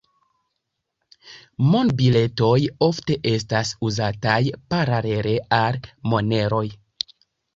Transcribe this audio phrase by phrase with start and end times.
[1.73, 2.55] Monbiletoj
[2.87, 4.39] ofte estas uzataj
[4.73, 5.79] paralele al
[6.15, 6.65] moneroj.